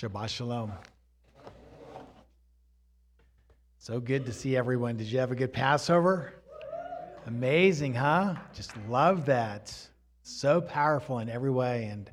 [0.00, 0.72] Shabbat Shalom.
[3.76, 4.96] So good to see everyone.
[4.96, 6.32] Did you have a good Passover?
[7.26, 8.36] Amazing, huh?
[8.54, 9.76] Just love that.
[10.22, 12.10] So powerful in every way, and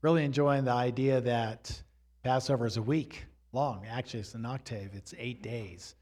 [0.00, 1.78] really enjoying the idea that
[2.22, 3.84] Passover is a week long.
[3.86, 5.94] Actually, it's an octave, it's eight days.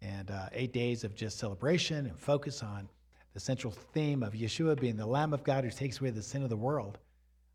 [0.00, 2.88] And uh, eight days of just celebration and focus on
[3.34, 6.42] the central theme of Yeshua being the Lamb of God who takes away the sin
[6.42, 6.96] of the world.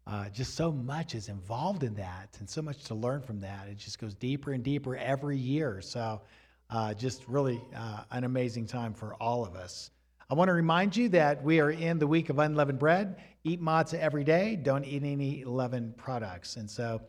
[0.06, 3.68] Uh, just so much is involved in that and so much to learn from that.
[3.70, 5.82] It just goes deeper and deeper every year.
[5.82, 6.22] So,
[6.70, 9.92] uh, just really uh, an amazing time for all of us.
[10.30, 13.22] I want to remind you that we are in the week of unleavened bread.
[13.44, 14.56] Eat matzah every day.
[14.56, 16.58] Don't eat any leavened products.
[16.58, 17.02] And so,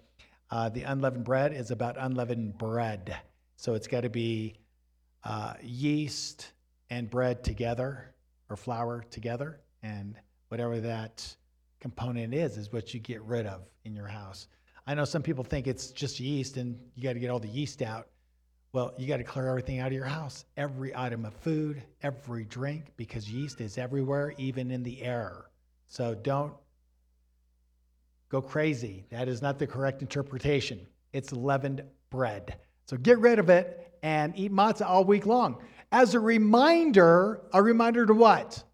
[0.50, 3.16] uh, the unleavened bread is about unleavened bread.
[3.56, 4.54] So, it's got to be
[5.24, 6.52] uh, yeast
[6.90, 8.14] and bread together
[8.48, 9.60] or flour together.
[9.82, 10.14] And
[10.48, 11.34] whatever that
[11.84, 14.46] component is, is what you get rid of in your house.
[14.86, 17.46] I know some people think it's just yeast and you got to get all the
[17.46, 18.06] yeast out.
[18.72, 22.46] Well, you got to clear everything out of your house, every item of food, every
[22.46, 25.50] drink, because yeast is everywhere, even in the air.
[25.86, 26.54] So don't
[28.30, 29.04] go crazy.
[29.10, 30.86] That is not the correct interpretation.
[31.12, 32.56] It's leavened bread.
[32.86, 35.58] So get rid of it and eat matzah all week long.
[35.92, 38.64] As a reminder, a reminder to what?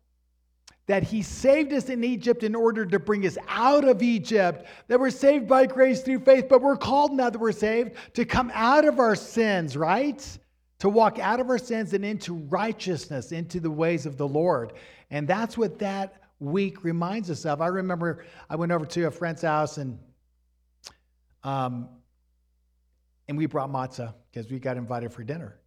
[0.91, 4.99] That he saved us in Egypt in order to bring us out of Egypt, that
[4.99, 8.51] we're saved by grace through faith, but we're called now that we're saved to come
[8.55, 10.37] out of our sins, right?
[10.81, 14.73] To walk out of our sins and into righteousness, into the ways of the Lord.
[15.13, 17.61] And that's what that week reminds us of.
[17.61, 19.97] I remember I went over to a friend's house and
[21.45, 21.89] um,
[23.29, 25.61] and we brought matzah because we got invited for dinner.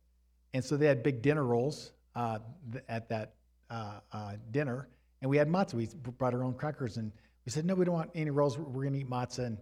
[0.53, 2.39] And so they had big dinner rolls uh,
[2.89, 3.35] at that
[3.69, 4.89] uh, uh, dinner
[5.23, 5.75] and we had matzah.
[5.75, 7.11] We brought our own crackers, and
[7.45, 8.57] we said, "No, we don't want any rolls.
[8.57, 9.57] We're going to eat matzah." And,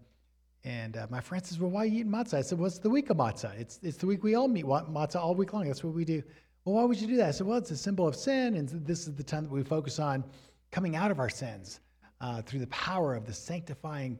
[0.63, 2.79] and uh, my friend says, "Well, why are you eating matzah?" I said, "Well, it's
[2.79, 3.57] the week of matzah.
[3.57, 5.67] It's it's the week we all meet matzah all week long.
[5.67, 6.23] That's what we do."
[6.65, 7.27] Well, why would you do that?
[7.27, 9.63] I said, "Well, it's a symbol of sin, and this is the time that we
[9.63, 10.23] focus on
[10.71, 11.79] coming out of our sins
[12.19, 14.17] uh, through the power of the sanctifying,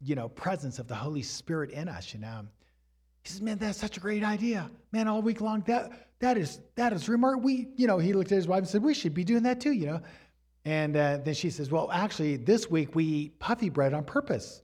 [0.00, 2.46] you know, presence of the Holy Spirit in us." You know.
[3.28, 5.06] He says, "Man, that's such a great idea, man.
[5.06, 7.44] All week long, that that is that is remarkable.
[7.44, 9.60] We, you know, he looked at his wife and said, "We should be doing that
[9.60, 10.00] too," you know.
[10.64, 14.62] And uh, then she says, "Well, actually, this week we eat puffy bread on purpose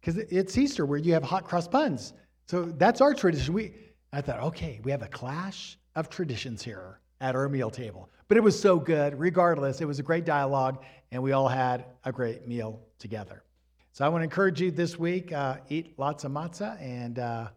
[0.00, 2.12] because it's Easter where you have hot cross buns.
[2.46, 3.72] So that's our tradition." We,
[4.12, 8.36] I thought, okay, we have a clash of traditions here at our meal table, but
[8.36, 9.18] it was so good.
[9.18, 13.44] Regardless, it was a great dialogue, and we all had a great meal together.
[13.92, 17.18] So I want to encourage you this week: uh, eat lots of matzah and.
[17.18, 17.48] Uh,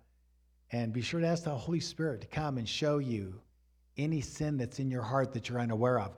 [0.71, 3.39] and be sure to ask the Holy Spirit to come and show you
[3.97, 6.15] any sin that's in your heart that you're unaware of.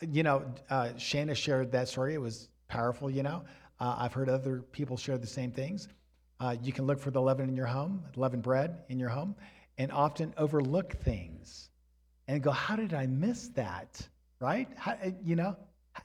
[0.00, 2.14] You know, uh, Shana shared that story.
[2.14, 3.42] It was powerful, you know.
[3.80, 5.88] Uh, I've heard other people share the same things.
[6.38, 9.34] Uh, you can look for the leaven in your home, leavened bread in your home,
[9.78, 11.70] and often overlook things
[12.28, 14.06] and go, How did I miss that?
[14.38, 14.68] Right?
[14.76, 15.56] How, you know,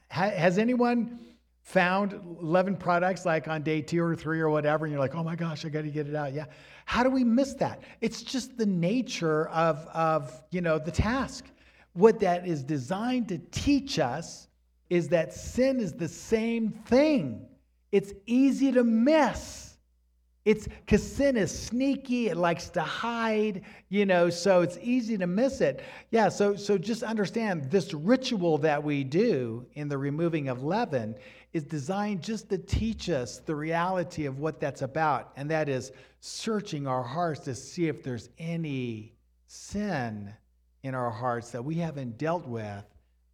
[0.08, 1.20] has anyone
[1.62, 5.22] found 11 products like on day two or three or whatever, and you're like, oh
[5.22, 6.32] my gosh, I got to get it out.
[6.32, 6.46] Yeah.
[6.84, 7.82] How do we miss that?
[8.00, 11.46] It's just the nature of, of you know, the task.
[11.94, 14.48] What that is designed to teach us
[14.90, 17.46] is that sin is the same thing.
[17.92, 19.72] It's easy to miss.
[20.44, 25.26] It's because sin is sneaky, it likes to hide, you know, so it's easy to
[25.26, 25.82] miss it.
[26.10, 31.14] Yeah, so so just understand this ritual that we do in the removing of leaven
[31.52, 35.92] is designed just to teach us the reality of what that's about, and that is
[36.20, 39.12] searching our hearts to see if there's any
[39.46, 40.32] sin
[40.82, 42.84] in our hearts that we haven't dealt with,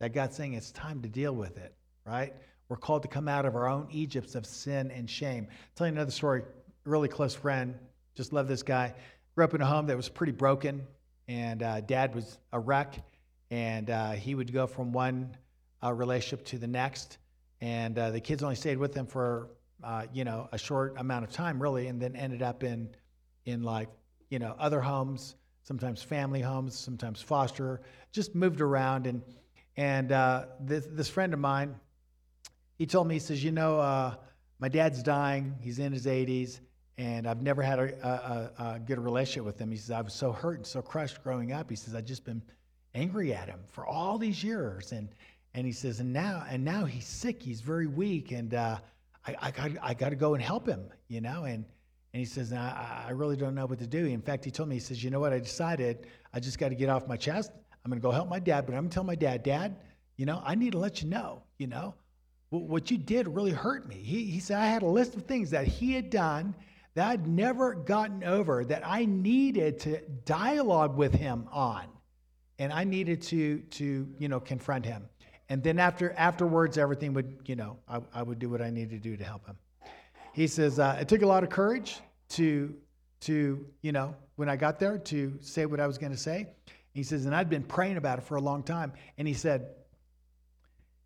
[0.00, 1.74] that God's saying it's time to deal with it,
[2.04, 2.34] right?
[2.68, 5.46] We're called to come out of our own Egypts of sin and shame.
[5.50, 6.42] I'll tell you another story.
[6.84, 7.74] Really close friend,
[8.14, 8.94] just love this guy.
[9.34, 10.86] Grew up in a home that was pretty broken,
[11.28, 13.00] and uh, dad was a wreck,
[13.50, 15.36] and uh, he would go from one
[15.84, 17.18] uh, relationship to the next
[17.60, 19.50] and uh, the kids only stayed with them for
[19.82, 22.88] uh, you know a short amount of time really and then ended up in
[23.46, 23.88] in like
[24.30, 27.82] you know other homes sometimes family homes sometimes foster
[28.12, 29.06] just moved around.
[29.06, 29.22] And
[29.76, 31.74] and uh, this, this friend of mine
[32.78, 34.14] he told me he says you know uh,
[34.58, 35.54] my dad's dying.
[35.60, 36.60] He's in his 80s
[36.96, 39.70] and i've never had a, a, a good relationship with him.
[39.70, 41.68] He says i was so hurt and so crushed growing up.
[41.70, 42.42] He says i've just been
[42.94, 44.92] angry at him for all these years.
[44.92, 45.08] And
[45.54, 47.42] and he says, and now, and now he's sick.
[47.42, 48.78] He's very weak, and uh,
[49.26, 51.44] I, I got, I got to go and help him, you know.
[51.44, 51.64] And
[52.14, 54.06] and he says, I, I really don't know what to do.
[54.06, 55.32] In fact, he told me, he says, you know what?
[55.32, 57.52] I decided I just got to get off my chest.
[57.84, 59.76] I'm going to go help my dad, but I'm going to tell my dad, Dad,
[60.16, 61.94] you know, I need to let you know, you know,
[62.50, 63.96] what you did really hurt me.
[63.96, 66.54] He, he said, I had a list of things that he had done
[66.94, 71.84] that I'd never gotten over, that I needed to dialogue with him on.
[72.58, 75.08] And I needed to, to you know, confront him.
[75.48, 78.90] And then after afterwards, everything would, you know, I, I would do what I needed
[78.90, 79.56] to do to help him.
[80.32, 82.00] He says, uh, it took a lot of courage
[82.30, 82.74] to,
[83.20, 86.48] to, you know, when I got there to say what I was going to say.
[86.92, 88.92] He says, and I'd been praying about it for a long time.
[89.16, 89.68] And he said,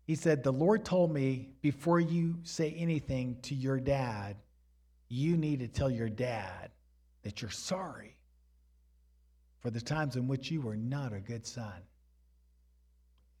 [0.05, 4.35] he said, the Lord told me before you say anything to your dad,
[5.07, 6.71] you need to tell your dad
[7.23, 8.17] that you're sorry
[9.61, 11.81] for the times in which you were not a good son.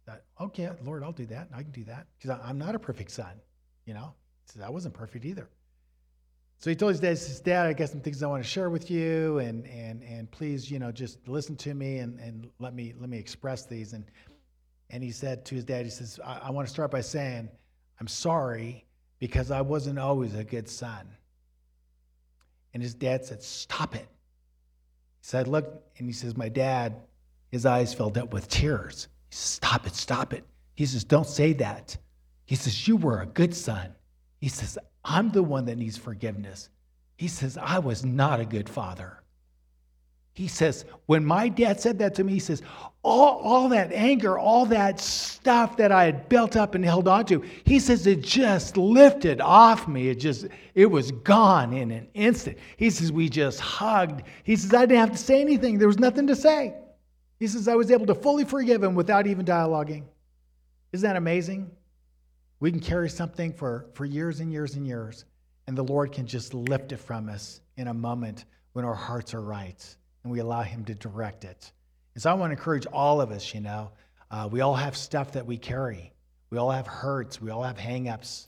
[0.05, 1.49] That, okay, Lord, I'll do that.
[1.53, 3.33] I can do that because I'm not a perfect son.
[3.85, 4.13] You know,
[4.45, 5.49] he says I wasn't perfect either.
[6.59, 8.69] So he told his dad, says, Dad, I got some things I want to share
[8.69, 12.73] with you, and and and please, you know, just listen to me and, and let
[12.73, 13.91] me let me express these.
[13.91, 14.05] And
[14.89, 17.49] and he said to his dad, he says, I, I want to start by saying,
[17.99, 18.85] I'm sorry
[19.19, 21.07] because I wasn't always a good son.
[22.73, 24.07] And his dad said, Stop it.
[24.07, 26.95] He said, Look, and he says, My dad,
[27.51, 29.07] his eyes filled up with tears.
[29.33, 30.43] Stop it, stop it.
[30.75, 31.97] He says, Don't say that.
[32.45, 33.95] He says, You were a good son.
[34.39, 36.69] He says, I'm the one that needs forgiveness.
[37.17, 39.23] He says, I was not a good father.
[40.33, 42.63] He says, when my dad said that to me, he says,
[43.03, 47.25] all, all that anger, all that stuff that I had built up and held on
[47.27, 50.09] to, he says, it just lifted off me.
[50.09, 52.57] It just, it was gone in an instant.
[52.77, 54.23] He says, we just hugged.
[54.43, 55.77] He says, I didn't have to say anything.
[55.77, 56.73] There was nothing to say.
[57.43, 60.05] He says, I was able to fully forgive him without even dialoguing.
[60.93, 61.69] Isn't that amazing?
[62.61, 65.25] We can carry something for, for years and years and years,
[65.67, 69.33] and the Lord can just lift it from us in a moment when our hearts
[69.33, 71.69] are right and we allow Him to direct it.
[72.13, 73.91] And so I want to encourage all of us, you know,
[74.31, 76.13] uh, we all have stuff that we carry.
[76.49, 77.41] We all have hurts.
[77.41, 78.47] We all have hangups.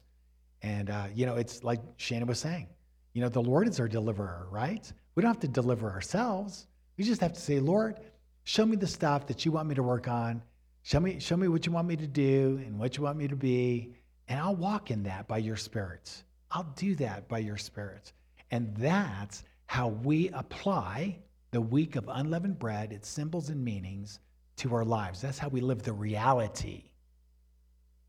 [0.61, 2.69] And, uh, you know, it's like Shannon was saying,
[3.11, 4.89] you know, the Lord is our deliverer, right?
[5.15, 6.67] We don't have to deliver ourselves.
[6.97, 7.99] We just have to say, Lord,
[8.45, 10.41] show me the stuff that you want me to work on.
[10.83, 13.27] Show me, show me what you want me to do and what you want me
[13.27, 13.93] to be.
[14.27, 16.23] And I'll walk in that by your spirits.
[16.51, 18.13] I'll do that by your spirits.
[18.51, 21.17] And that's how we apply
[21.51, 24.19] the week of unleavened bread, its symbols and meanings
[24.57, 25.21] to our lives.
[25.21, 26.83] That's how we live the reality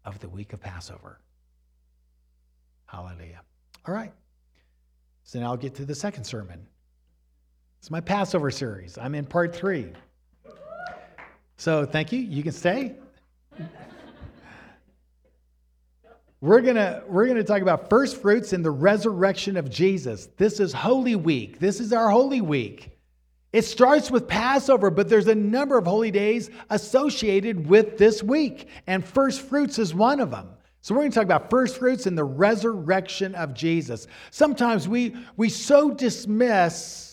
[0.05, 1.19] of the week of Passover.
[2.85, 3.41] Hallelujah.
[3.87, 4.13] All right.
[5.25, 6.67] So now I'll get to the second sermon.
[7.81, 8.99] It's my Passover series.
[8.99, 9.93] I'm in part three.
[11.57, 12.21] So thank you.
[12.21, 12.95] You can stay.
[16.43, 20.29] We're gonna we're gonna talk about first fruits and the resurrection of Jesus.
[20.37, 21.59] This is Holy Week.
[21.59, 22.91] This is our Holy Week.
[23.53, 28.69] It starts with Passover, but there's a number of holy days associated with this week,
[28.87, 30.51] and first fruits is one of them.
[30.83, 34.07] So we're going to talk about first fruits and the resurrection of Jesus.
[34.31, 37.06] Sometimes we we so dismiss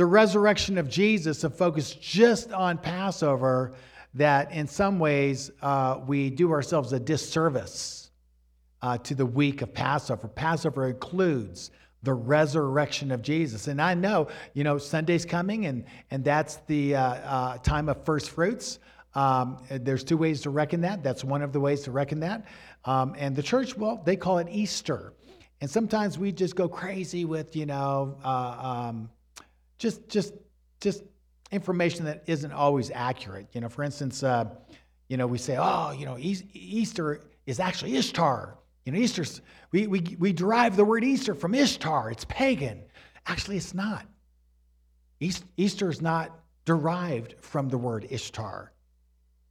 [0.00, 3.74] the resurrection of Jesus to focus just on Passover
[4.14, 8.10] that in some ways uh, we do ourselves a disservice
[8.80, 10.26] uh, to the week of Passover.
[10.26, 11.70] Passover includes
[12.02, 13.68] the resurrection of Jesus.
[13.68, 18.02] And I know, you know, Sunday's coming, and, and that's the uh, uh, time of
[18.02, 18.78] first fruits.
[19.14, 21.02] Um, there's two ways to reckon that.
[21.02, 22.46] That's one of the ways to reckon that.
[22.86, 25.12] Um, and the church, well, they call it Easter.
[25.60, 29.10] And sometimes we just go crazy with, you know, uh, um,
[29.80, 30.34] just just
[30.80, 31.02] just
[31.50, 33.48] information that isn't always accurate.
[33.52, 34.44] You know, for instance, uh,
[35.08, 38.56] you know, we say, oh, you know, Easter is actually Ishtar.
[38.84, 39.40] You know, Easter's,
[39.72, 42.12] we, we, we derive the word Easter from Ishtar.
[42.12, 42.82] It's pagan.
[43.26, 44.06] Actually, it's not.
[45.18, 48.72] Easter is not derived from the word Ishtar.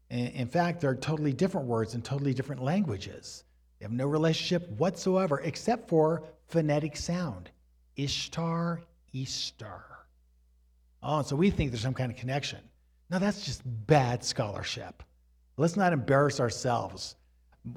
[0.09, 3.43] In fact, they're totally different words in totally different languages.
[3.77, 7.51] They have no relationship whatsoever except for phonetic sound.
[7.97, 8.81] Ishtar,
[9.11, 9.83] Easter.
[11.01, 12.59] Oh, and so we think there's some kind of connection.
[13.09, 15.03] No, that's just bad scholarship.
[15.57, 17.15] Let's not embarrass ourselves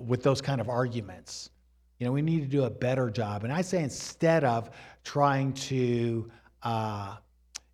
[0.05, 1.51] with those kind of arguments.
[1.99, 3.45] You know, we need to do a better job.
[3.45, 4.71] And I say instead of
[5.05, 6.31] trying to
[6.63, 7.17] uh,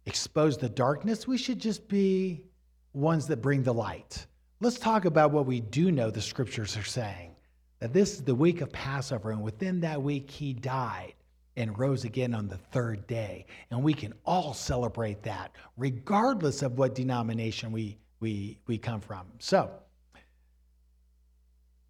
[0.06, 2.44] expose the darkness, we should just be
[2.92, 4.26] ones that bring the light.
[4.60, 7.36] Let's talk about what we do know the scriptures are saying
[7.80, 11.14] that this is the week of Passover, and within that week, he died
[11.58, 13.44] and rose again on the third day.
[13.70, 19.26] And we can all celebrate that, regardless of what denomination we, we, we come from.
[19.38, 19.70] So,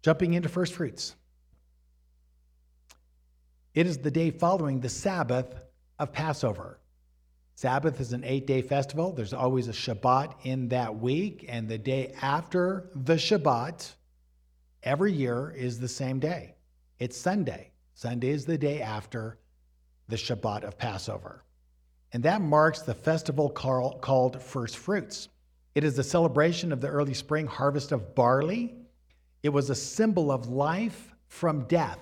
[0.01, 1.15] Jumping into first fruits.
[3.73, 5.65] It is the day following the Sabbath
[5.99, 6.79] of Passover.
[7.55, 9.11] Sabbath is an eight day festival.
[9.11, 13.93] There's always a Shabbat in that week, and the day after the Shabbat
[14.83, 16.55] every year is the same day.
[16.99, 17.71] It's Sunday.
[17.93, 19.37] Sunday is the day after
[20.09, 21.43] the Shabbat of Passover.
[22.11, 25.29] And that marks the festival called First Fruits.
[25.75, 28.75] It is a celebration of the early spring harvest of barley.
[29.43, 31.99] It was a symbol of life from death,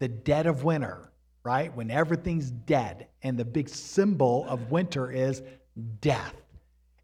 [0.00, 1.10] the dead of winter,
[1.44, 1.74] right?
[1.74, 3.06] When everything's dead.
[3.22, 5.42] And the big symbol of winter is
[6.00, 6.34] death.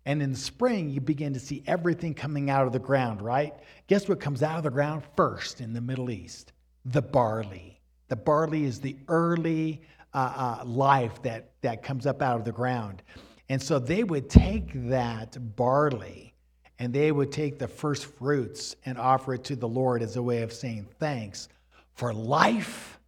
[0.05, 3.55] And in the spring, you begin to see everything coming out of the ground, right?
[3.87, 6.53] Guess what comes out of the ground first in the Middle East?
[6.85, 7.81] The barley.
[8.09, 9.81] The barley is the early
[10.15, 13.03] uh, uh, life that, that comes up out of the ground.
[13.49, 16.35] And so they would take that barley
[16.79, 20.23] and they would take the first fruits and offer it to the Lord as a
[20.23, 21.49] way of saying thanks
[21.95, 22.99] for life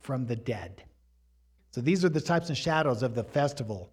[0.00, 0.84] from the dead.
[1.72, 3.90] So these are the types and shadows of the festival.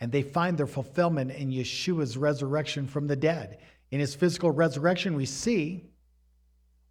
[0.00, 3.58] And they find their fulfillment in Yeshua's resurrection from the dead.
[3.90, 5.84] In his physical resurrection, we see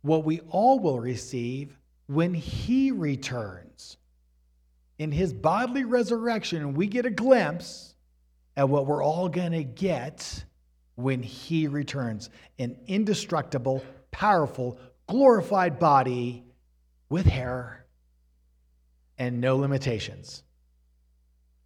[0.01, 3.97] what we all will receive when he returns.
[4.97, 7.95] In his bodily resurrection, we get a glimpse
[8.55, 10.45] at what we're all going to get
[10.95, 16.43] when he returns an indestructible, powerful, glorified body
[17.09, 17.85] with hair
[19.17, 20.43] and no limitations.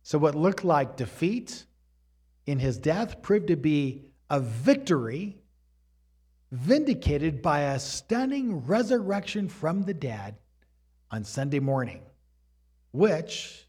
[0.04, 1.66] So, what looked like defeat
[2.46, 5.38] in his death proved to be a victory
[6.52, 10.38] vindicated by a stunning resurrection from the dead
[11.12, 12.02] on Sunday morning,
[12.98, 13.68] which,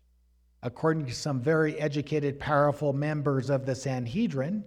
[0.63, 4.65] according to some very educated, powerful members of the Sanhedrin,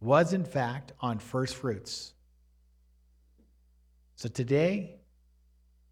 [0.00, 2.14] was in fact on first fruits.
[4.16, 4.96] So today,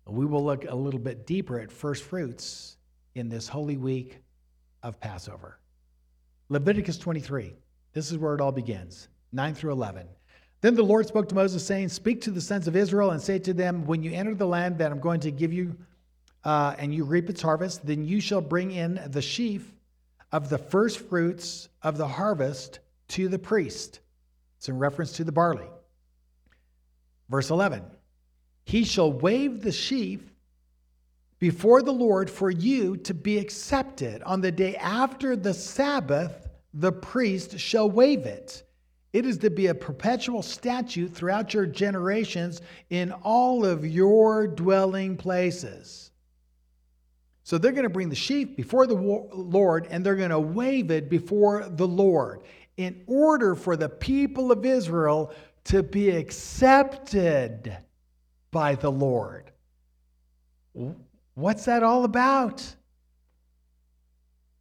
[0.07, 2.77] we will look a little bit deeper at first fruits
[3.15, 4.19] in this Holy Week
[4.83, 5.59] of Passover.
[6.49, 7.53] Leviticus 23.
[7.93, 10.07] This is where it all begins 9 through 11.
[10.63, 13.39] Then the Lord spoke to Moses, saying, Speak to the sons of Israel and say
[13.41, 15.77] to them, When you enter the land that I'm going to give you,
[16.45, 19.73] uh, and you reap its harvest, then you shall bring in the sheaf
[20.33, 22.79] of the first fruits of the harvest
[23.09, 24.01] to the priest.
[24.59, 25.69] It's in reference to the barley.
[27.29, 27.83] Verse 11
[28.65, 30.21] He shall wave the sheaf
[31.39, 34.23] before the Lord for you to be accepted.
[34.23, 38.63] On the day after the Sabbath, the priest shall wave it.
[39.13, 45.17] It is to be a perpetual statute throughout your generations in all of your dwelling
[45.17, 46.10] places.
[47.51, 50.93] So they're going to bring the sheaf before the Lord and they're going to wave
[50.93, 52.43] it before the Lord
[52.77, 55.33] in order for the people of Israel
[55.65, 57.77] to be accepted
[58.53, 59.51] by the Lord.
[61.35, 62.65] What's that all about?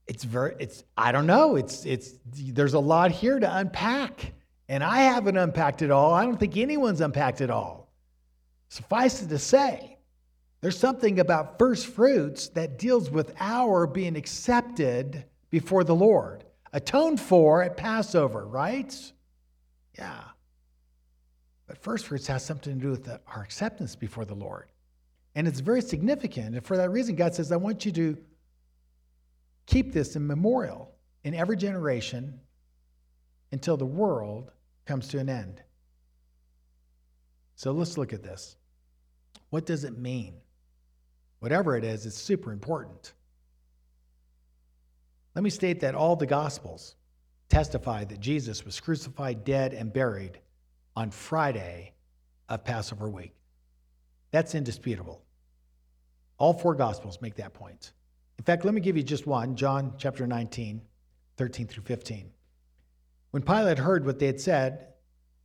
[0.08, 1.58] It's very it's I don't know.
[1.58, 4.34] It's it's there's a lot here to unpack.
[4.68, 6.12] And I haven't unpacked it all.
[6.12, 7.94] I don't think anyone's unpacked it all.
[8.70, 9.89] Suffice it to say,
[10.62, 17.22] there's something about first fruits that deals with our being accepted before the Lord, atoned
[17.22, 18.94] for at Passover, right?
[19.98, 20.22] Yeah.
[21.66, 24.68] But first fruits has something to do with the, our acceptance before the Lord.
[25.36, 26.56] And it's very significant.
[26.56, 28.18] And for that reason, God says, I want you to
[29.66, 30.92] keep this in memorial
[31.24, 32.40] in every generation
[33.52, 34.52] until the world
[34.86, 35.62] comes to an end.
[37.56, 38.58] So let's look at this.
[39.50, 40.36] What does it mean?
[41.40, 43.14] Whatever it is, it's super important.
[45.36, 46.96] Let me state that all the Gospels
[47.48, 50.40] testify that Jesus was crucified, dead, and buried
[50.96, 51.94] on Friday
[52.50, 53.34] of Passover week.
[54.32, 55.22] That's indisputable.
[56.38, 57.94] All four Gospels make that point.
[58.38, 60.82] In fact, let me give you just one John chapter 19,
[61.38, 62.32] 13 through 15.
[63.32, 64.88] When Pilate heard what they had said,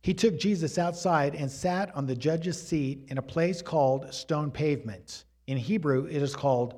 [0.01, 4.51] he took Jesus outside and sat on the judge's seat in a place called Stone
[4.51, 5.25] Pavement.
[5.47, 6.75] In Hebrew, it is called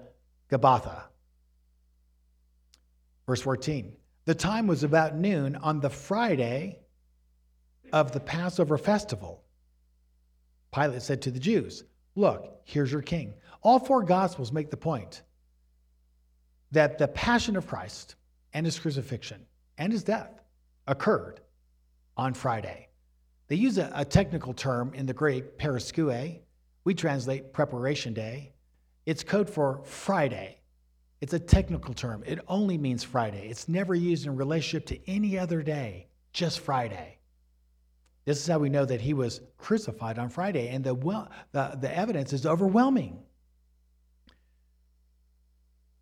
[0.50, 1.04] Gabbatha.
[3.26, 3.96] Verse 14
[4.26, 6.80] The time was about noon on the Friday
[7.94, 9.44] of the Passover festival.
[10.74, 11.84] Pilate said to the Jews,
[12.16, 13.34] Look, here's your king.
[13.62, 15.22] All four Gospels make the point
[16.72, 18.16] that the passion of Christ
[18.54, 19.46] and his crucifixion
[19.78, 20.42] and his death
[20.88, 21.42] occurred
[22.18, 22.88] on Friday.
[23.48, 26.40] They use a, a technical term in the Greek, paraskeue.
[26.84, 28.54] We translate preparation day.
[29.08, 30.60] It's code for Friday.
[31.22, 32.26] It's a technical term.
[32.28, 33.48] It only means Friday.
[33.48, 37.18] It's never used in relationship to any other day, just Friday.
[38.26, 40.94] This is how we know that he was crucified on Friday, and the,
[41.54, 43.24] the, the evidence is overwhelming.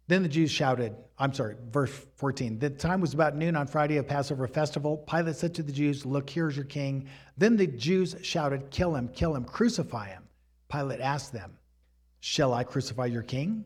[0.08, 2.58] Then the Jews shouted, I'm sorry, verse 14.
[2.58, 4.98] The time was about noon on Friday of Passover festival.
[4.98, 7.08] Pilate said to the Jews, Look, here's your king.
[7.38, 10.24] Then the Jews shouted, Kill him, kill him, crucify him.
[10.70, 11.60] Pilate asked them,
[12.28, 13.66] Shall I crucify your king?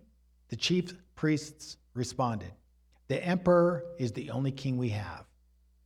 [0.49, 2.51] The chief priests responded,
[3.07, 5.23] The emperor is the only king we have.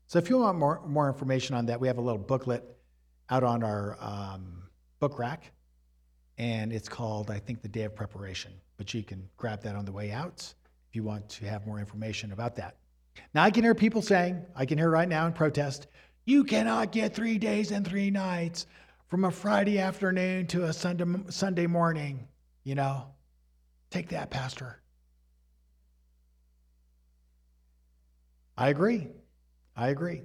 [0.08, 2.64] So if you want more, more information on that, we have a little booklet
[3.30, 4.64] out on our um,
[5.00, 5.52] book rack,
[6.40, 8.52] and it's called, I think, The Day of Preparation.
[8.78, 10.42] But you can grab that on the way out
[10.90, 12.78] if you want to have more information about that.
[13.36, 15.86] Now, I can hear people saying, I can hear right now in protest,
[16.26, 18.66] you cannot get three days and three nights
[19.10, 22.28] from a Friday afternoon to a Sunday, Sunday morning.
[22.64, 23.08] You know,
[23.90, 24.82] take that, Pastor.
[28.58, 29.08] I agree.
[29.76, 30.22] I agree.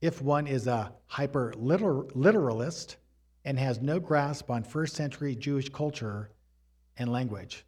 [0.00, 2.96] If one is a hyper literalist
[3.44, 6.30] and has no grasp on first century Jewish culture
[6.98, 7.64] and language.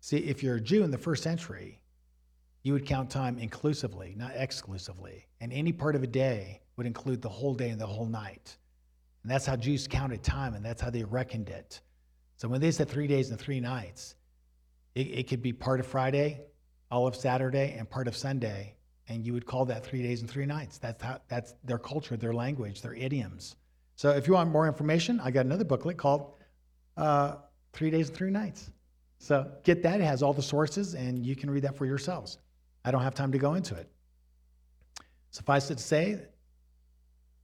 [0.00, 1.80] See, if you're a Jew in the first century,
[2.62, 5.26] you would count time inclusively, not exclusively.
[5.40, 8.56] And any part of a day would include the whole day and the whole night.
[9.22, 11.80] And that's how Jews counted time, and that's how they reckoned it.
[12.36, 14.14] So when they said three days and three nights,
[14.94, 16.40] it, it could be part of Friday,
[16.90, 18.76] all of Saturday, and part of Sunday
[19.08, 20.78] and you would call that three days and three nights.
[20.78, 23.56] That's how, that's their culture, their language, their idioms.
[23.94, 26.34] So if you want more information, I got another booklet called
[26.96, 27.36] uh,
[27.72, 28.70] Three Days and Three Nights.
[29.18, 30.00] So get that.
[30.00, 32.38] It has all the sources, and you can read that for yourselves.
[32.84, 33.88] I don't have time to go into it.
[35.30, 36.20] Suffice it to say,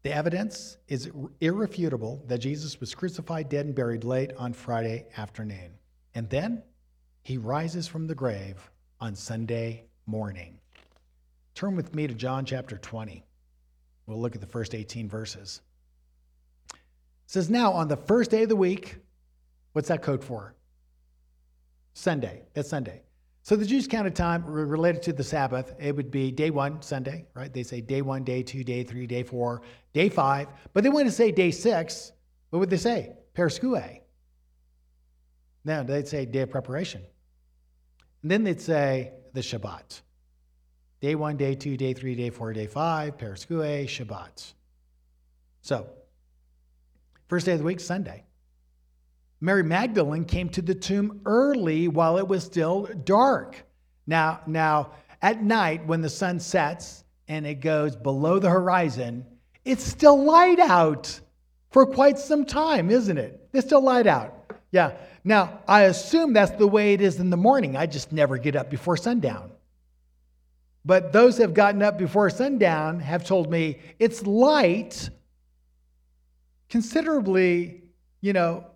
[0.03, 5.73] the evidence is irrefutable that Jesus was crucified, dead, and buried late on Friday afternoon.
[6.15, 6.63] And then
[7.23, 10.59] he rises from the grave on Sunday morning.
[11.55, 13.25] Turn with me to John chapter 20.
[14.07, 15.61] We'll look at the first 18 verses.
[16.73, 16.81] It
[17.27, 18.97] says, Now, on the first day of the week,
[19.73, 20.55] what's that code for?
[21.95, 22.43] Sunday.
[22.55, 23.03] That's Sunday.
[23.45, 25.75] So the Jews counted time related to the Sabbath.
[25.81, 27.53] It would be day one, Sunday, right?
[27.53, 30.47] They say day one, day two, day three, day four, day five.
[30.73, 32.13] But they want to say day six.
[32.51, 33.15] What would they say?
[33.35, 34.01] Paraskeue.
[35.65, 37.03] Now they'd say day of preparation.
[38.23, 40.03] And then they'd say the Shabbat.
[41.01, 44.53] Day one, day two, day three, day four, day five, Paraskeue, Shabbat.
[45.63, 45.89] So,
[47.29, 48.23] first day of the week, Sunday.
[49.43, 53.57] Mary Magdalene came to the tomb early while it was still dark.
[54.07, 59.27] Now, now at night when the sun sets and it goes below the horizon,
[59.65, 61.19] it's still light out
[61.73, 63.49] for quite some time, isn't it?
[63.53, 64.53] It's still light out.
[64.71, 64.93] Yeah.
[65.25, 67.77] Now, I assume that's the way it is in the morning.
[67.77, 69.51] I just never get up before sundown.
[70.85, 75.11] But those who have gotten up before sundown have told me it's light
[76.69, 77.83] considerably,
[78.21, 78.67] you know,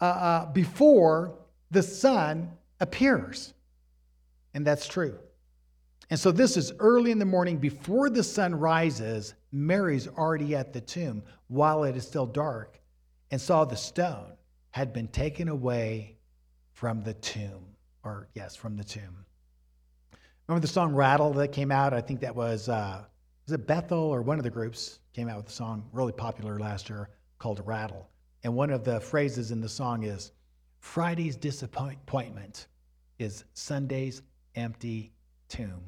[0.00, 1.34] uh, uh, before
[1.70, 3.54] the sun appears.
[4.54, 5.18] And that's true.
[6.10, 9.34] And so this is early in the morning before the sun rises.
[9.52, 12.80] Mary's already at the tomb while it is still dark
[13.30, 14.32] and saw the stone
[14.70, 16.16] had been taken away
[16.72, 17.64] from the tomb,
[18.04, 19.24] or yes, from the tomb.
[20.46, 21.92] Remember the song Rattle that came out?
[21.92, 23.04] I think that was, uh,
[23.46, 26.58] was it Bethel or one of the groups came out with a song really popular
[26.58, 28.08] last year called Rattle.
[28.44, 30.32] And one of the phrases in the song is
[30.80, 32.68] Friday's disappointment
[33.18, 34.22] is Sunday's
[34.54, 35.12] empty
[35.48, 35.82] tomb.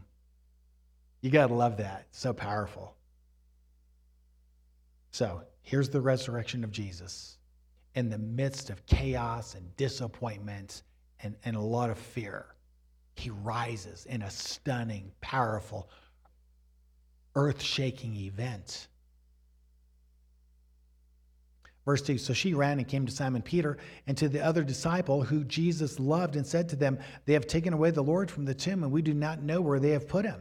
[1.21, 2.07] You got to love that.
[2.11, 2.97] So powerful.
[5.13, 7.39] So here's the resurrection of Jesus
[7.95, 10.83] in the midst of chaos and disappointment
[11.23, 12.47] and, and a lot of fear
[13.15, 15.91] he rises in a stunning, powerful,
[17.35, 18.89] earth shaking event.
[21.91, 23.77] Verse 2 So she ran and came to Simon Peter
[24.07, 27.73] and to the other disciple who Jesus loved and said to them, They have taken
[27.73, 30.25] away the Lord from the tomb, and we do not know where they have put
[30.25, 30.41] him.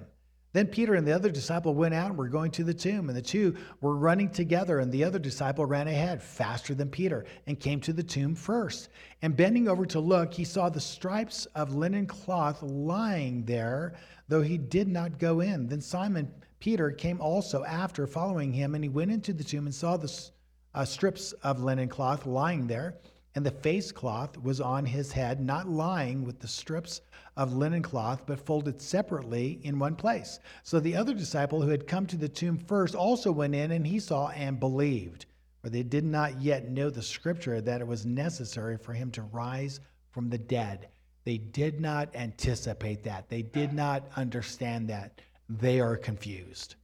[0.53, 3.17] Then Peter and the other disciple went out and were going to the tomb, and
[3.17, 7.59] the two were running together, and the other disciple ran ahead faster than Peter and
[7.59, 8.89] came to the tomb first.
[9.23, 13.95] And bending over to look, he saw the stripes of linen cloth lying there,
[14.27, 15.67] though he did not go in.
[15.67, 19.73] Then Simon Peter came also after, following him, and he went into the tomb and
[19.73, 20.29] saw the
[20.73, 22.95] uh, strips of linen cloth lying there,
[23.35, 27.01] and the face cloth was on his head, not lying with the strips
[27.37, 30.39] of linen cloth, but folded separately in one place.
[30.63, 33.85] So the other disciple who had come to the tomb first also went in, and
[33.85, 35.25] he saw and believed.
[35.61, 39.23] For they did not yet know the scripture that it was necessary for him to
[39.23, 39.79] rise
[40.11, 40.87] from the dead.
[41.25, 43.29] They did not anticipate that.
[43.29, 45.21] They did not understand that.
[45.49, 46.75] They are confused.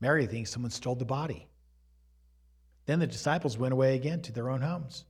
[0.00, 1.46] Mary thinks someone stole the body.
[2.86, 5.04] Then the disciples went away again to their own homes.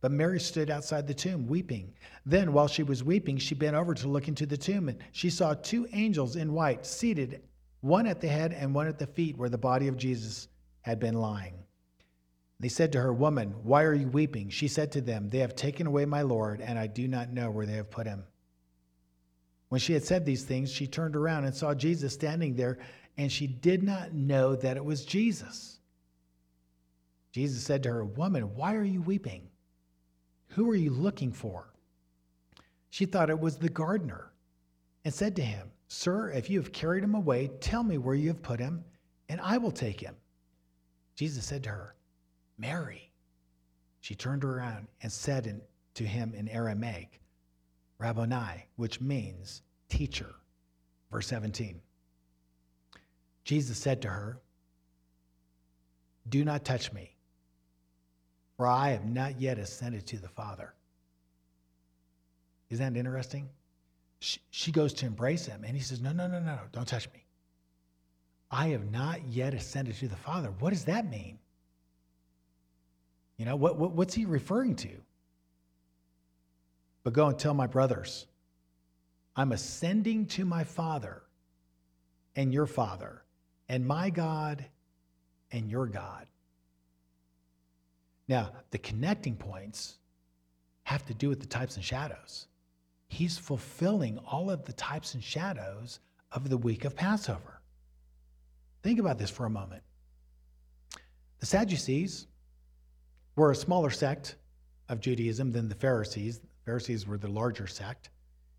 [0.00, 1.94] But Mary stood outside the tomb, weeping.
[2.26, 5.30] Then, while she was weeping, she bent over to look into the tomb, and she
[5.30, 7.42] saw two angels in white seated,
[7.80, 10.48] one at the head and one at the feet, where the body of Jesus
[10.82, 11.54] had been lying.
[12.58, 14.48] They said to her, Woman, why are you weeping?
[14.48, 17.50] She said to them, They have taken away my Lord, and I do not know
[17.50, 18.24] where they have put him.
[19.68, 22.78] When she had said these things, she turned around and saw Jesus standing there,
[23.16, 25.78] and she did not know that it was Jesus.
[27.32, 29.48] Jesus said to her, Woman, why are you weeping?
[30.48, 31.72] Who are you looking for?
[32.90, 34.32] She thought it was the gardener
[35.04, 38.28] and said to him, Sir, if you have carried him away, tell me where you
[38.28, 38.84] have put him,
[39.28, 40.14] and I will take him.
[41.16, 41.94] Jesus said to her,
[42.58, 43.10] Mary.
[44.00, 45.60] She turned around and said in,
[45.94, 47.20] to him in Aramaic,
[47.98, 50.34] Rabboni, which means teacher.
[51.10, 51.80] Verse 17.
[53.44, 54.40] Jesus said to her,
[56.28, 57.11] Do not touch me,
[58.56, 60.74] for I have not yet ascended to the Father.
[62.70, 63.48] Isn't that interesting?
[64.20, 66.86] She, she goes to embrace him, and he says, No, no, no, no, no, don't
[66.86, 67.24] touch me.
[68.50, 70.50] I have not yet ascended to the Father.
[70.58, 71.38] What does that mean?
[73.38, 74.90] You know, what, what, what's he referring to?
[77.02, 78.26] But go and tell my brothers,
[79.34, 81.22] I'm ascending to my Father
[82.36, 83.22] and your Father,
[83.68, 84.64] and my God
[85.50, 86.26] and your God.
[88.28, 89.98] Now, the connecting points
[90.84, 92.46] have to do with the types and shadows.
[93.08, 97.60] He's fulfilling all of the types and shadows of the week of Passover.
[98.82, 99.82] Think about this for a moment.
[101.40, 102.26] The Sadducees
[103.36, 104.36] were a smaller sect
[104.88, 106.38] of Judaism than the Pharisees.
[106.38, 108.10] The Pharisees were the larger sect.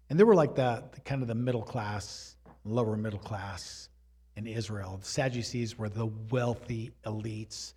[0.09, 3.89] And they were like the, the kind of the middle class, lower middle class
[4.35, 4.97] in Israel.
[5.01, 7.73] The Sadducees were the wealthy elites.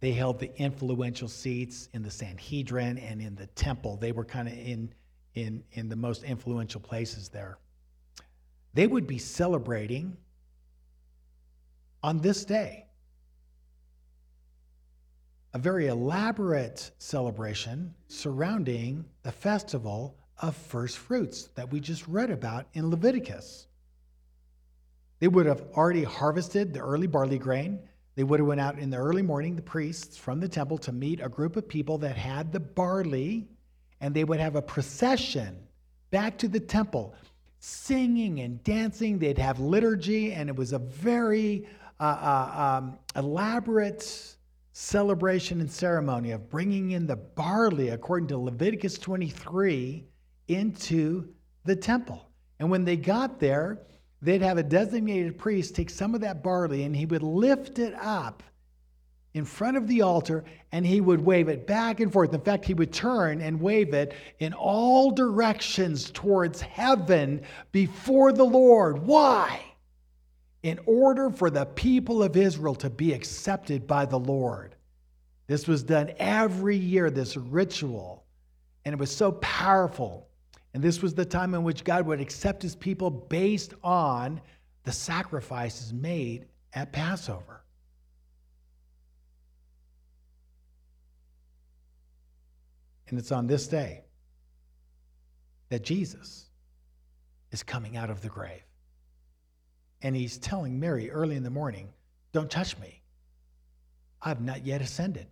[0.00, 3.96] They held the influential seats in the Sanhedrin and in the temple.
[3.96, 4.92] They were kind of in,
[5.34, 7.58] in, in the most influential places there.
[8.74, 10.16] They would be celebrating
[12.02, 12.86] on this day
[15.54, 22.66] a very elaborate celebration surrounding the festival of first fruits that we just read about
[22.74, 23.66] in Leviticus.
[25.18, 27.80] They would have already harvested the early barley grain.
[28.16, 30.92] They would have went out in the early morning, the priests from the temple, to
[30.92, 33.46] meet a group of people that had the barley,
[34.00, 35.56] and they would have a procession
[36.10, 37.14] back to the temple,
[37.58, 39.18] singing and dancing.
[39.18, 41.68] They'd have liturgy, and it was a very
[42.00, 44.34] uh, uh, um, elaborate
[44.72, 50.06] celebration and ceremony of bringing in the barley, according to Leviticus 23,
[50.48, 51.28] into
[51.64, 52.30] the temple.
[52.60, 53.78] And when they got there,
[54.26, 57.94] they'd have a designated priest take some of that barley and he would lift it
[57.94, 58.42] up
[59.34, 62.32] in front of the altar and he would wave it back and forth.
[62.32, 68.44] In fact, he would turn and wave it in all directions towards heaven before the
[68.44, 68.98] Lord.
[68.98, 69.60] Why?
[70.66, 74.74] in order for the people of Israel to be accepted by the Lord.
[75.46, 78.24] This was done every year, this ritual,
[78.84, 80.25] and it was so powerful.
[80.76, 84.42] And this was the time in which God would accept his people based on
[84.84, 87.62] the sacrifices made at Passover.
[93.08, 94.04] And it's on this day
[95.70, 96.44] that Jesus
[97.52, 98.60] is coming out of the grave
[100.02, 101.88] and he's telling Mary early in the morning,
[102.32, 103.00] Don't touch me.
[104.20, 105.26] I've not yet ascended.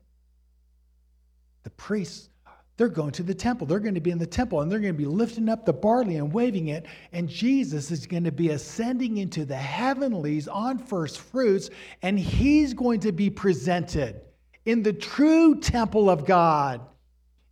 [1.65, 2.31] The priests,
[2.77, 3.67] they're going to the temple.
[3.67, 5.73] They're going to be in the temple and they're going to be lifting up the
[5.73, 6.87] barley and waving it.
[7.13, 11.71] And Jesus is going to be ascending into the heavenlies on first fruits,
[12.03, 14.21] and he's going to be presented
[14.65, 16.81] in the true temple of God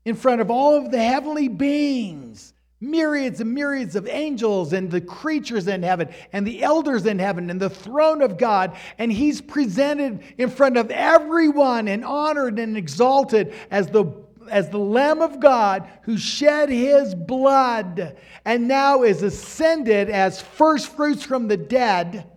[0.05, 5.01] in front of all of the heavenly beings myriads and myriads of angels and the
[5.01, 8.77] creatures in heaven and the elders in heaven and the throne of God.
[8.99, 14.05] And he's presented in front of everyone and honored and exalted as the
[14.53, 20.95] as the Lamb of God who shed his blood and now is ascended as first
[20.95, 22.31] fruits from the dead,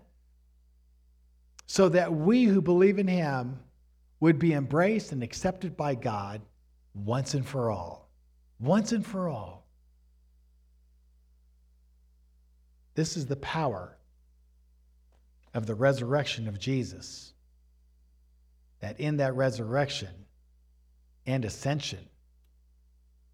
[1.67, 3.60] so that we who believe in him
[4.21, 6.41] would be embraced and accepted by God
[6.93, 8.10] once and for all.
[8.62, 9.67] Once and for all.
[12.93, 13.97] This is the power
[15.54, 17.34] of the resurrection of Jesus.
[18.80, 20.24] That in that resurrection
[21.25, 22.07] and ascension,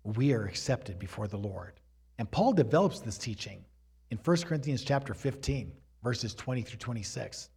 [0.03, 1.73] we are accepted before the Lord.
[2.17, 3.63] And Paul develops this teaching
[4.09, 5.71] in 1 Corinthians chapter 15,
[6.03, 7.49] verses 20 through 26.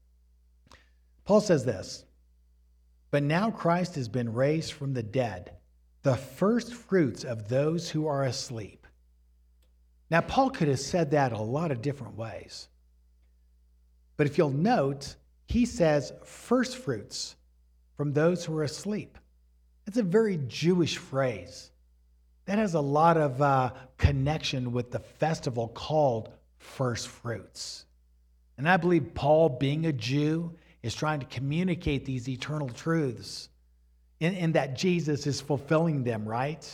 [1.24, 2.04] Paul says this
[3.10, 5.52] But now Christ has been raised from the dead,
[6.02, 8.86] the first fruits of those who are asleep.
[10.10, 12.68] Now, Paul could have said that a lot of different ways.
[14.16, 15.16] But if you'll note,
[15.46, 17.36] he says first fruits
[17.96, 19.18] from those who are asleep.
[19.84, 21.70] That's a very Jewish phrase.
[22.46, 27.84] That has a lot of uh, connection with the festival called first fruits.
[28.56, 33.48] And I believe Paul, being a Jew, is trying to communicate these eternal truths
[34.20, 36.66] and, that Jesus is fulfilling them, right?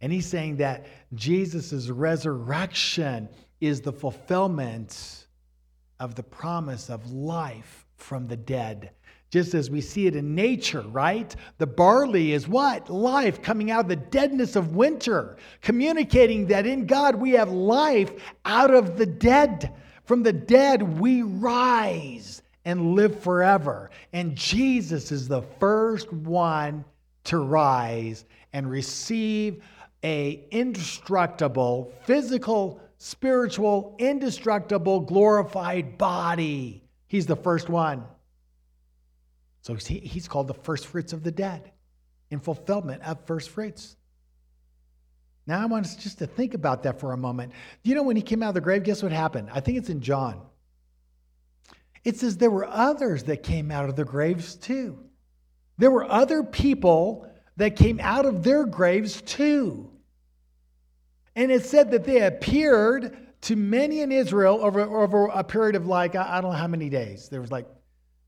[0.00, 3.28] And he's saying that Jesus' resurrection
[3.60, 5.26] is the fulfillment
[6.00, 8.90] of the promise of life from the dead.
[9.32, 11.34] Just as we see it in nature, right?
[11.56, 12.90] The barley is what?
[12.90, 18.12] Life coming out of the deadness of winter, communicating that in God we have life
[18.44, 19.72] out of the dead.
[20.04, 23.90] From the dead we rise and live forever.
[24.12, 26.84] And Jesus is the first one
[27.24, 29.64] to rise and receive
[30.04, 38.04] a indestructible physical spiritual indestructible glorified body he's the first one
[39.62, 41.70] so he's called the first fruits of the dead
[42.30, 43.96] in fulfillment of first fruits.
[45.46, 47.52] Now i want us just to think about that for a moment.
[47.82, 49.48] Do you know when he came out of the grave guess what happened?
[49.52, 50.40] I think it's in john.
[52.04, 54.98] It says there were others that came out of the graves too.
[55.78, 59.90] There were other people that came out of their graves too.
[61.36, 65.86] And it said that they appeared to many in Israel over, over a period of
[65.86, 67.28] like, I don't know how many days.
[67.28, 67.66] There was like,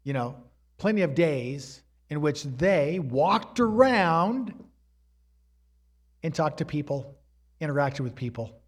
[0.04, 0.36] you know,
[0.76, 4.52] plenty of days in which they walked around
[6.22, 7.16] and talked to people,
[7.60, 8.60] interacted with people.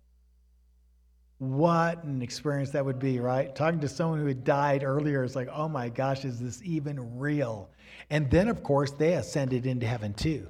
[1.38, 3.54] What an experience that would be, right?
[3.54, 7.18] Talking to someone who had died earlier is like, oh my gosh, is this even
[7.18, 7.70] real?
[8.08, 10.48] And then, of course, they ascended into heaven too.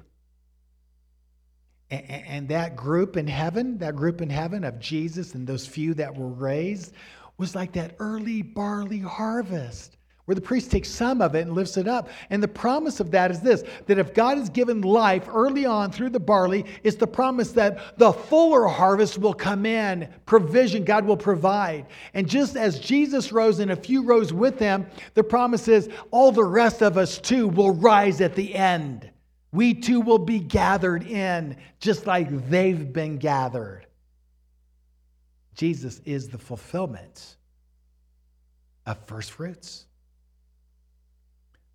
[1.89, 6.15] And that group in heaven, that group in heaven of Jesus and those few that
[6.15, 6.93] were raised,
[7.37, 9.96] was like that early barley harvest
[10.27, 12.09] where the priest takes some of it and lifts it up.
[12.29, 15.89] And the promise of that is this that if God has given life early on
[15.89, 21.05] through the barley, it's the promise that the fuller harvest will come in, provision God
[21.05, 21.85] will provide.
[22.13, 26.33] And just as Jesus rose and a few rose with him, the promise is all
[26.33, 29.09] the rest of us too will rise at the end.
[29.53, 33.85] We too will be gathered in just like they've been gathered.
[35.55, 37.37] Jesus is the fulfillment
[38.85, 39.85] of first fruits.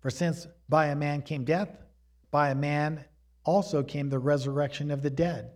[0.03, 1.77] For since by a man came death,
[2.29, 3.05] by a man
[3.45, 5.51] also came the resurrection of the dead.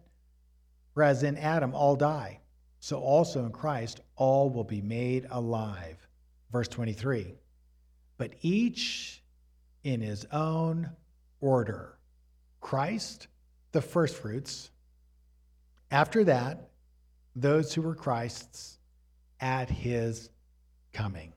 [0.93, 2.39] Whereas in Adam all die,
[2.79, 6.07] so also in Christ all will be made alive.
[6.49, 7.35] Verse 23
[8.17, 9.21] But each
[9.83, 10.91] in his own
[11.41, 11.97] order.
[12.61, 13.27] Christ,
[13.73, 14.71] the firstfruits.
[15.91, 16.69] After that,
[17.35, 18.79] those who were Christ's
[19.41, 20.29] at his
[20.93, 21.33] coming.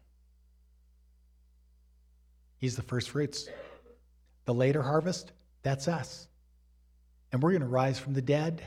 [2.61, 3.49] He's the first fruits.
[4.45, 6.29] The later harvest, that's us.
[7.33, 8.63] And we're going to rise from the dead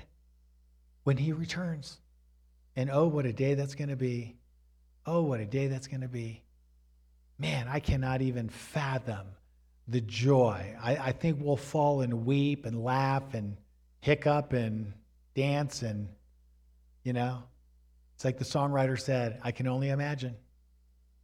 [1.04, 2.00] when he returns.
[2.76, 4.36] And oh, what a day that's going to be.
[5.06, 6.42] Oh, what a day that's going to be.
[7.38, 9.28] Man, I cannot even fathom
[9.88, 10.76] the joy.
[10.82, 13.58] I, I think we'll fall and weep and laugh and
[14.00, 14.94] hiccup and
[15.36, 16.08] dance and,
[17.04, 17.44] you know,
[18.16, 20.36] it's like the songwriter said, I can only imagine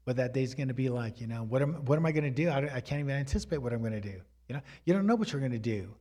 [0.09, 1.21] what that day's going to be like.
[1.21, 2.49] You know, what am, what am I going to do?
[2.49, 4.19] I, I can't even anticipate what I'm going to do.
[4.47, 5.93] You know, you don't know what you're going to do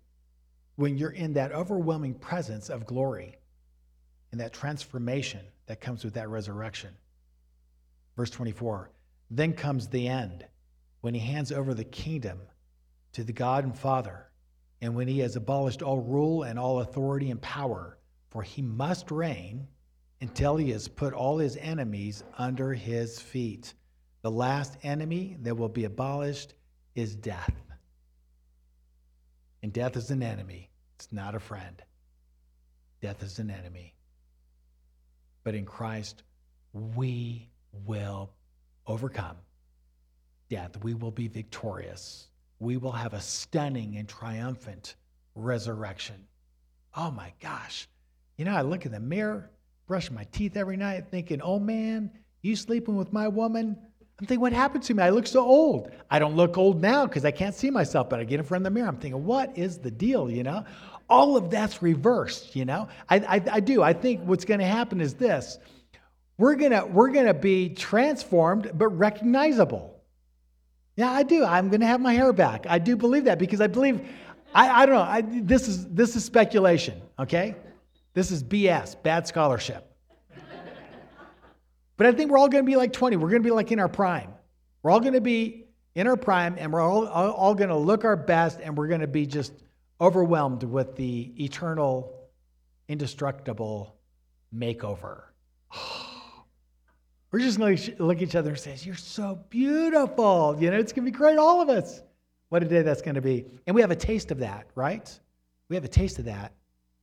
[0.77, 3.37] when you're in that overwhelming presence of glory
[4.33, 6.91] and that transformation that comes with that resurrection.
[8.17, 8.91] Verse 24,
[9.31, 10.47] then comes the end
[11.03, 12.41] when he hands over the kingdom
[13.13, 14.31] to the God and Father,
[14.81, 17.99] and when he has abolished all rule and all authority and power,
[18.31, 19.69] for he must reign
[20.23, 23.75] until he has put all his enemies under his feet.
[24.23, 26.55] The last enemy that will be abolished
[26.95, 27.55] is death.
[29.63, 31.83] And death is an enemy, it's not a friend.
[33.01, 33.95] Death is an enemy.
[35.45, 36.25] But in Christ,
[36.73, 37.49] we
[37.87, 38.31] will
[38.87, 39.37] overcome
[40.49, 40.83] death.
[40.83, 42.29] We will be victorious.
[42.59, 44.97] We will have a stunning and triumphant
[45.35, 46.27] resurrection.
[46.97, 47.89] Oh my gosh.
[48.37, 49.51] You know, I look in the mirror,
[49.87, 52.11] brushing my teeth every night, thinking, oh man,
[52.43, 53.79] you sleeping with my woman?
[54.21, 55.03] I'm thinking, what happened to me?
[55.03, 55.93] I look so old.
[56.11, 58.67] I don't look old now because I can't see myself, but I get in front
[58.67, 58.89] of the mirror.
[58.89, 60.65] I'm thinking, what is the deal, you know?
[61.09, 62.89] All of that's reversed, you know?
[63.09, 63.83] I, I, I do.
[63.83, 65.59] I think what's going to happen is this
[66.37, 70.01] we're going to we're to be transformed, but recognizable.
[70.97, 71.45] Yeah, I do.
[71.45, 72.67] I'm going to have my hair back.
[72.69, 74.01] I do believe that because I believe,
[74.53, 75.01] I, I don't know.
[75.01, 77.55] I, this, is, this is speculation, okay?
[78.15, 79.88] This is BS, bad scholarship.
[81.99, 83.17] But I think we're all going to be like 20.
[83.17, 84.33] We're going to be like in our prime.
[84.83, 87.77] We're all going to be in our prime and we're all, all, all going to
[87.77, 89.53] look our best and we're going to be just
[90.01, 92.17] overwhelmed with the eternal,
[92.89, 93.97] indestructible
[94.55, 95.23] makeover.
[97.31, 100.57] We're just going to look at each other and say, You're so beautiful.
[100.59, 102.01] You know, it's going to be great, all of us.
[102.49, 103.45] What a day that's going to be.
[103.67, 105.21] And we have a taste of that, right?
[105.69, 106.55] We have a taste of that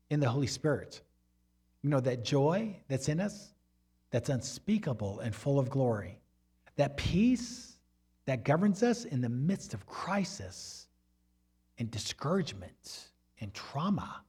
[0.10, 1.00] in the Holy Spirit.
[1.84, 3.54] You know, that joy that's in us,
[4.12, 6.20] that's unspeakable and full of glory.
[6.78, 7.78] That peace
[8.26, 10.88] that governs us in the midst of crisis
[11.78, 14.22] and discouragement and trauma.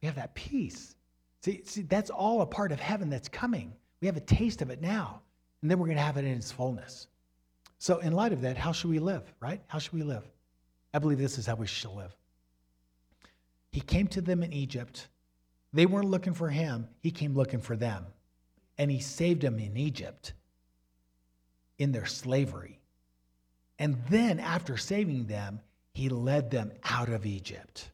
[0.00, 0.96] We have that peace.
[1.42, 3.72] See, see, that's all a part of heaven that's coming.
[4.00, 5.22] We have a taste of it now,
[5.60, 7.06] and then we're going to have it in its fullness.
[7.78, 9.60] So, in light of that, how should we live, right?
[9.66, 10.24] How should we live?
[10.94, 12.14] I believe this is how we should live.
[13.70, 15.08] He came to them in Egypt.
[15.72, 18.06] They weren't looking for him, he came looking for them.
[18.82, 20.32] And he saved them in Egypt
[21.78, 22.80] in their slavery.
[23.78, 25.60] And then, after saving them,
[25.94, 27.92] he led them out of Egypt.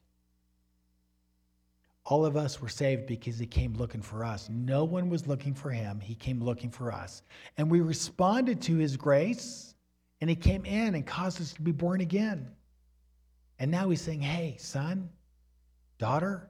[2.06, 4.48] All of us were saved because he came looking for us.
[4.48, 7.20] No one was looking for him, he came looking for us.
[7.58, 9.74] And we responded to his grace,
[10.22, 12.48] and he came in and caused us to be born again.
[13.58, 15.10] And now he's saying, Hey, son,
[15.98, 16.48] daughter,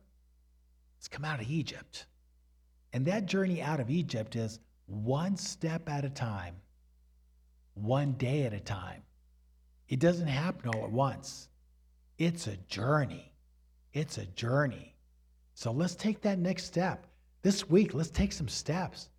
[0.96, 2.07] let's come out of Egypt.
[2.92, 6.55] And that journey out of Egypt is one step at a time,
[7.74, 9.03] one day at a time.
[9.88, 11.48] It doesn't happen all at once.
[12.18, 13.33] It's a journey.
[13.92, 14.94] It's a journey.
[15.55, 17.07] So let's take that next step.
[17.42, 19.11] This week, let's take some steps.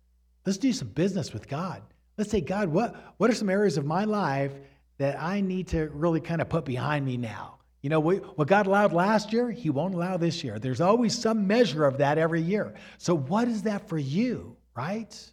[0.44, 1.82] Let's do some business with God.
[2.18, 4.52] Let's say, God, what, what are some areas of my life
[4.98, 7.59] that I need to really kind of put behind me now?
[7.82, 10.58] You know, what God allowed last year, He won't allow this year.
[10.58, 12.74] There's always some measure of that every year.
[12.98, 15.32] So, what is that for you, right?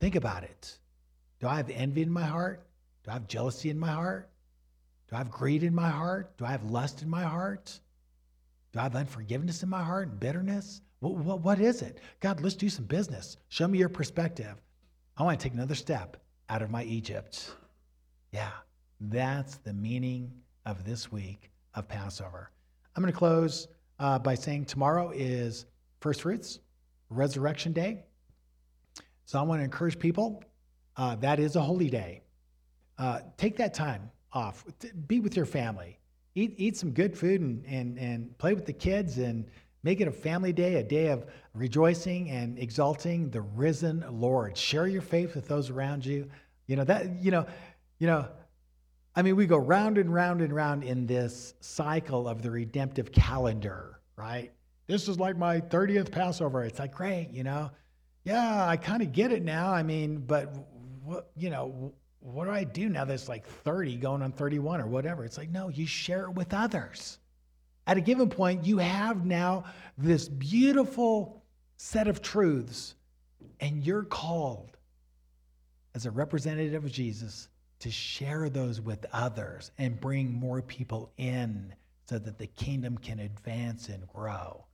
[0.00, 0.78] Think about it.
[1.40, 2.66] Do I have envy in my heart?
[3.04, 4.30] Do I have jealousy in my heart?
[5.08, 6.36] Do I have greed in my heart?
[6.38, 7.78] Do I have lust in my heart?
[8.72, 10.80] Do I have unforgiveness in my heart and bitterness?
[11.00, 11.98] What, what, what is it?
[12.20, 13.36] God, let's do some business.
[13.48, 14.54] Show me your perspective.
[15.16, 16.16] I want to take another step
[16.48, 17.50] out of my Egypt.
[18.30, 18.50] Yeah,
[19.00, 20.32] that's the meaning
[20.66, 22.50] of this week of Passover.
[22.94, 25.66] I'm going to close uh, by saying tomorrow is
[26.00, 26.60] First Fruits,
[27.10, 28.04] Resurrection Day.
[29.24, 30.42] So I want to encourage people
[30.96, 32.22] uh, that is a holy day.
[32.98, 34.64] Uh, take that time off,
[35.06, 35.98] be with your family,
[36.34, 39.46] eat, eat some good food, and, and, and play with the kids, and
[39.82, 44.56] make it a family day, a day of rejoicing and exalting the risen Lord.
[44.56, 46.28] Share your faith with those around you.
[46.66, 47.46] You know that you know,
[47.98, 48.28] you know
[49.14, 53.12] I mean, we go round and round and round in this cycle of the redemptive
[53.12, 54.52] calendar, right?
[54.86, 56.64] This is like my 30th Passover.
[56.64, 57.70] It's like, great, you know?
[58.24, 59.70] Yeah, I kind of get it now.
[59.70, 60.54] I mean, but
[61.04, 64.86] what, you know, what do I do now that's like 30 going on 31 or
[64.86, 65.24] whatever?
[65.24, 67.18] It's like, no, you share it with others.
[67.86, 69.64] At a given point, you have now
[69.98, 71.42] this beautiful
[71.76, 72.94] set of truths,
[73.60, 74.76] and you're called
[75.94, 77.48] as a representative of Jesus
[77.82, 81.74] to share those with others and bring more people in
[82.08, 84.64] so that the kingdom can advance and grow.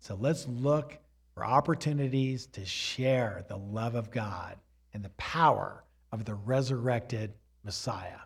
[0.00, 0.98] So let's look
[1.32, 4.56] for opportunities to share the love of God
[4.94, 8.18] and the power of the resurrected Messiah.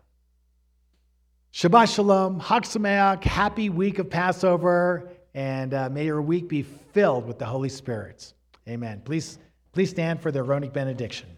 [1.53, 7.27] Shabbat Shalom, Chag Sameach, happy week of Passover, and uh, may your week be filled
[7.27, 8.33] with the Holy Spirit.
[8.67, 9.03] Amen.
[9.05, 9.37] Please,
[9.71, 11.29] please stand for the Aaronic benediction.